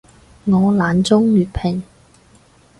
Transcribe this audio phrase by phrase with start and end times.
[0.45, 1.83] 我懶裝粵拼